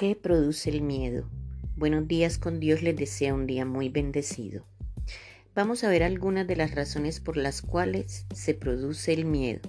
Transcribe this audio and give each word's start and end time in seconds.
qué 0.00 0.16
produce 0.16 0.70
el 0.70 0.80
miedo? 0.80 1.28
Buenos 1.76 2.08
días 2.08 2.38
con 2.38 2.58
Dios 2.58 2.80
les 2.80 2.96
desea 2.96 3.34
un 3.34 3.46
día 3.46 3.66
muy 3.66 3.90
bendecido. 3.90 4.64
Vamos 5.54 5.84
a 5.84 5.90
ver 5.90 6.02
algunas 6.02 6.46
de 6.46 6.56
las 6.56 6.74
razones 6.74 7.20
por 7.20 7.36
las 7.36 7.60
cuales 7.60 8.24
se 8.34 8.54
produce 8.54 9.12
el 9.12 9.26
miedo. 9.26 9.60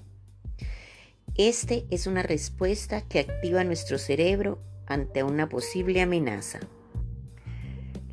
Este 1.36 1.86
es 1.90 2.08
una 2.08 2.24
respuesta 2.24 3.02
que 3.02 3.20
activa 3.20 3.66
nuestro 3.66 3.98
cerebro 3.98 4.64
ante 4.86 5.22
una 5.22 5.50
posible 5.50 6.00
amenaza. 6.00 6.62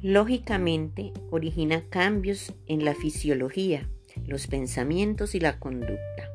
Lógicamente, 0.02 1.12
origina 1.30 1.84
cambios 1.88 2.52
en 2.66 2.84
la 2.84 2.96
fisiología, 2.96 3.88
los 4.26 4.48
pensamientos 4.48 5.36
y 5.36 5.38
la 5.38 5.60
conducta. 5.60 6.32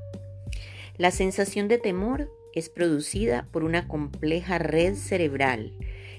La 0.96 1.12
sensación 1.12 1.68
de 1.68 1.78
temor 1.78 2.32
es 2.54 2.70
producida 2.70 3.48
por 3.52 3.64
una 3.64 3.88
compleja 3.88 4.58
red 4.58 4.96
cerebral. 4.96 5.74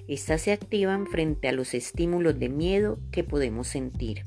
Estas 0.09 0.43
se 0.43 0.53
activan 0.53 1.07
frente 1.07 1.49
a 1.49 1.53
los 1.53 1.75
estímulos 1.75 2.39
de 2.39 2.49
miedo 2.49 2.99
que 3.11 3.25
podemos 3.25 3.69
sentir. 3.69 4.25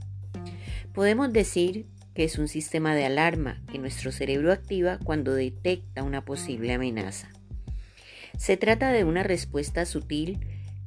Podemos 0.94 1.32
decir 1.32 1.86
que 2.16 2.24
es 2.24 2.40
un 2.40 2.48
sistema 2.48 2.96
de 2.96 3.06
alarma 3.06 3.62
que 3.72 3.78
nuestro 3.78 4.12
cerebro 4.12 4.52
activa 4.52 4.98
cuando 5.04 5.36
detecta 5.36 6.02
una 6.02 6.26
posible 6.26 6.74
amenaza. 6.74 7.30
Se 8.38 8.58
trata 8.58 8.92
de 8.92 9.04
una 9.04 9.22
respuesta 9.22 9.86
sutil 9.86 10.40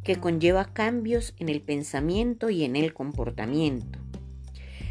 que 0.02 0.16
conlleva 0.16 0.73
cambios 0.73 1.34
en 1.39 1.48
el 1.48 1.61
pensamiento 1.61 2.50
y 2.50 2.64
en 2.64 2.75
el 2.75 2.95
comportamiento. 2.95 3.98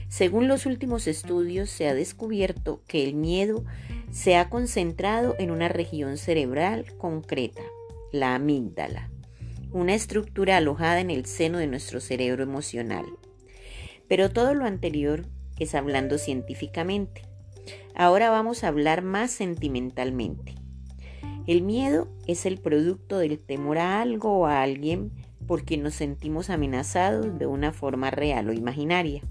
Según 0.07 0.47
los 0.47 0.65
últimos 0.65 1.07
estudios, 1.07 1.69
se 1.69 1.87
ha 1.87 1.93
descubierto 1.93 2.81
que 2.87 3.03
el 3.03 3.15
miedo 3.15 3.65
se 4.11 4.35
ha 4.35 4.49
concentrado 4.49 5.35
en 5.39 5.51
una 5.51 5.67
región 5.67 6.17
cerebral 6.17 6.85
concreta, 6.97 7.61
la 8.11 8.35
amígdala, 8.35 9.09
una 9.71 9.93
estructura 9.93 10.57
alojada 10.57 10.99
en 10.99 11.11
el 11.11 11.25
seno 11.25 11.59
de 11.59 11.67
nuestro 11.67 11.99
cerebro 11.99 12.43
emocional. 12.43 13.05
Pero 14.07 14.31
todo 14.31 14.55
lo 14.55 14.65
anterior 14.65 15.27
es 15.59 15.75
hablando 15.75 16.17
científicamente. 16.17 17.21
Ahora 17.93 18.31
vamos 18.31 18.63
a 18.63 18.69
hablar 18.69 19.03
más 19.03 19.29
sentimentalmente. 19.31 20.55
El 21.45 21.61
miedo 21.61 22.07
es 22.25 22.45
el 22.45 22.59
producto 22.59 23.19
del 23.19 23.39
temor 23.39 23.77
a 23.77 24.01
algo 24.01 24.39
o 24.39 24.45
a 24.47 24.61
alguien 24.61 25.11
por 25.47 25.63
quien 25.63 25.83
nos 25.83 25.95
sentimos 25.95 26.49
amenazados 26.49 27.37
de 27.37 27.45
una 27.45 27.73
forma 27.73 28.11
real 28.11 28.49
o 28.49 28.53
imaginaria. 28.53 29.21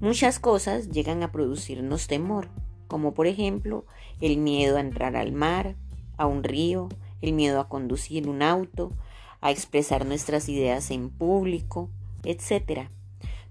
Muchas 0.00 0.38
cosas 0.38 0.90
llegan 0.90 1.22
a 1.22 1.30
producirnos 1.30 2.06
temor, 2.06 2.48
como 2.90 3.14
por 3.14 3.28
ejemplo 3.28 3.86
el 4.20 4.36
miedo 4.36 4.76
a 4.76 4.80
entrar 4.80 5.14
al 5.14 5.30
mar, 5.30 5.76
a 6.16 6.26
un 6.26 6.42
río, 6.42 6.88
el 7.22 7.32
miedo 7.32 7.60
a 7.60 7.68
conducir 7.68 8.28
un 8.28 8.42
auto, 8.42 8.92
a 9.40 9.52
expresar 9.52 10.04
nuestras 10.04 10.48
ideas 10.48 10.90
en 10.90 11.08
público, 11.08 11.88
etc. 12.24 12.88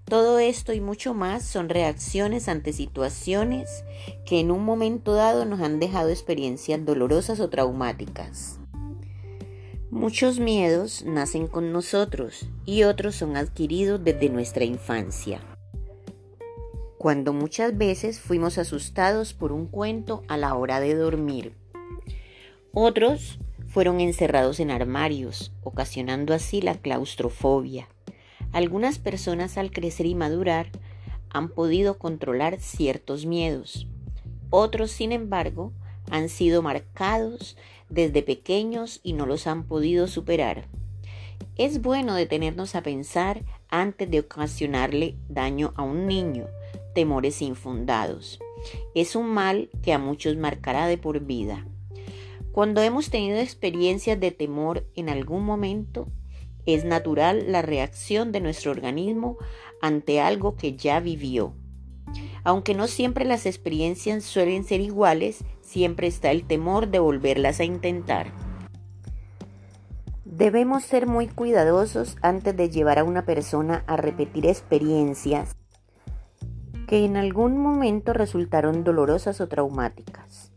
Todo 0.04 0.38
esto 0.38 0.74
y 0.74 0.80
mucho 0.82 1.14
más 1.14 1.42
son 1.42 1.70
reacciones 1.70 2.48
ante 2.48 2.74
situaciones 2.74 3.82
que 4.26 4.40
en 4.40 4.50
un 4.50 4.62
momento 4.62 5.14
dado 5.14 5.46
nos 5.46 5.60
han 5.60 5.80
dejado 5.80 6.10
experiencias 6.10 6.84
dolorosas 6.84 7.40
o 7.40 7.48
traumáticas. 7.48 8.58
Muchos 9.90 10.38
miedos 10.38 11.02
nacen 11.06 11.46
con 11.46 11.72
nosotros 11.72 12.46
y 12.66 12.82
otros 12.82 13.16
son 13.16 13.38
adquiridos 13.38 14.04
desde 14.04 14.28
nuestra 14.28 14.64
infancia 14.64 15.40
cuando 17.00 17.32
muchas 17.32 17.78
veces 17.78 18.20
fuimos 18.20 18.58
asustados 18.58 19.32
por 19.32 19.52
un 19.52 19.66
cuento 19.66 20.22
a 20.28 20.36
la 20.36 20.54
hora 20.54 20.80
de 20.80 20.94
dormir. 20.94 21.54
Otros 22.74 23.38
fueron 23.68 24.00
encerrados 24.00 24.60
en 24.60 24.70
armarios, 24.70 25.50
ocasionando 25.62 26.34
así 26.34 26.60
la 26.60 26.74
claustrofobia. 26.74 27.88
Algunas 28.52 28.98
personas 28.98 29.56
al 29.56 29.70
crecer 29.70 30.04
y 30.04 30.14
madurar 30.14 30.68
han 31.30 31.48
podido 31.48 31.96
controlar 31.96 32.60
ciertos 32.60 33.24
miedos. 33.24 33.86
Otros, 34.50 34.90
sin 34.90 35.12
embargo, 35.12 35.72
han 36.10 36.28
sido 36.28 36.60
marcados 36.60 37.56
desde 37.88 38.22
pequeños 38.22 39.00
y 39.02 39.14
no 39.14 39.24
los 39.24 39.46
han 39.46 39.64
podido 39.64 40.06
superar. 40.06 40.66
Es 41.56 41.80
bueno 41.80 42.14
detenernos 42.14 42.74
a 42.74 42.82
pensar 42.82 43.42
antes 43.70 44.10
de 44.10 44.20
ocasionarle 44.20 45.16
daño 45.30 45.72
a 45.76 45.82
un 45.82 46.06
niño, 46.06 46.46
temores 46.94 47.42
infundados. 47.42 48.38
Es 48.94 49.16
un 49.16 49.28
mal 49.28 49.70
que 49.82 49.92
a 49.92 49.98
muchos 49.98 50.36
marcará 50.36 50.86
de 50.86 50.98
por 50.98 51.20
vida. 51.20 51.66
Cuando 52.52 52.82
hemos 52.82 53.10
tenido 53.10 53.38
experiencias 53.38 54.18
de 54.18 54.32
temor 54.32 54.86
en 54.94 55.08
algún 55.08 55.44
momento, 55.44 56.08
es 56.66 56.84
natural 56.84 57.52
la 57.52 57.62
reacción 57.62 58.32
de 58.32 58.40
nuestro 58.40 58.70
organismo 58.70 59.38
ante 59.80 60.20
algo 60.20 60.56
que 60.56 60.76
ya 60.76 61.00
vivió. 61.00 61.54
Aunque 62.42 62.74
no 62.74 62.86
siempre 62.86 63.24
las 63.24 63.46
experiencias 63.46 64.24
suelen 64.24 64.64
ser 64.64 64.80
iguales, 64.80 65.44
siempre 65.60 66.06
está 66.06 66.30
el 66.30 66.44
temor 66.44 66.88
de 66.88 66.98
volverlas 66.98 67.60
a 67.60 67.64
intentar. 67.64 68.32
Debemos 70.24 70.84
ser 70.84 71.06
muy 71.06 71.28
cuidadosos 71.28 72.16
antes 72.22 72.56
de 72.56 72.70
llevar 72.70 72.98
a 72.98 73.04
una 73.04 73.24
persona 73.24 73.84
a 73.86 73.96
repetir 73.96 74.46
experiencias 74.46 75.54
que 76.90 77.04
en 77.04 77.16
algún 77.16 77.56
momento 77.56 78.12
resultaron 78.12 78.82
dolorosas 78.82 79.40
o 79.40 79.46
traumáticas. 79.46 80.50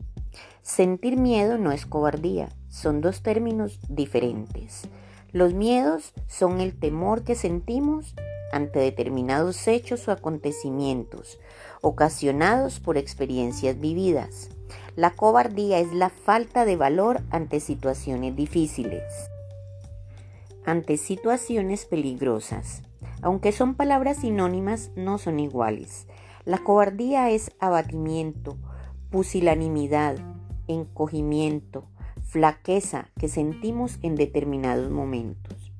Sentir 0.63 1.15
miedo 1.15 1.59
no 1.59 1.71
es 1.71 1.85
cobardía, 1.85 2.49
son 2.69 3.01
dos 3.01 3.21
términos 3.21 3.77
diferentes. 3.87 4.87
Los 5.31 5.53
miedos 5.53 6.11
son 6.27 6.59
el 6.59 6.73
temor 6.73 7.23
que 7.23 7.35
sentimos 7.35 8.15
ante 8.51 8.79
determinados 8.79 9.67
hechos 9.67 10.07
o 10.07 10.11
acontecimientos 10.11 11.37
ocasionados 11.81 12.79
por 12.79 12.97
experiencias 12.97 13.79
vividas. 13.79 14.49
La 14.95 15.11
cobardía 15.11 15.77
es 15.77 15.93
la 15.93 16.09
falta 16.09 16.65
de 16.65 16.77
valor 16.77 17.21
ante 17.29 17.59
situaciones 17.59 18.35
difíciles, 18.35 19.03
ante 20.65 20.97
situaciones 20.97 21.85
peligrosas. 21.85 22.81
Aunque 23.21 23.51
son 23.51 23.75
palabras 23.75 24.17
sinónimas, 24.17 24.89
no 24.95 25.19
son 25.19 25.39
iguales. 25.39 26.07
La 26.45 26.57
cobardía 26.57 27.29
es 27.29 27.51
abatimiento, 27.59 28.57
pusilanimidad, 29.09 30.17
encogimiento, 30.67 31.85
flaqueza 32.21 33.09
que 33.17 33.29
sentimos 33.29 33.97
en 34.01 34.15
determinados 34.15 34.91
momentos. 34.91 35.71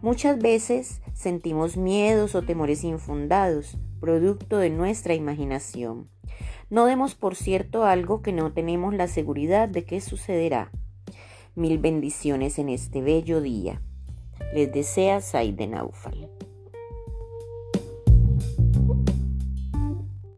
Muchas 0.00 0.38
veces 0.38 1.02
sentimos 1.12 1.76
miedos 1.76 2.34
o 2.34 2.40
temores 2.40 2.82
infundados, 2.82 3.76
producto 4.00 4.56
de 4.56 4.70
nuestra 4.70 5.12
imaginación. 5.12 6.08
No 6.70 6.86
demos 6.86 7.14
por 7.14 7.36
cierto 7.36 7.84
algo 7.84 8.22
que 8.22 8.32
no 8.32 8.52
tenemos 8.52 8.94
la 8.94 9.06
seguridad 9.06 9.68
de 9.68 9.84
que 9.84 10.00
sucederá. 10.00 10.70
Mil 11.54 11.78
bendiciones 11.78 12.58
en 12.58 12.70
este 12.70 13.02
bello 13.02 13.42
día. 13.42 13.82
Les 14.54 14.72
desea 14.72 15.20
Saide 15.20 15.66
Naufal. 15.66 16.30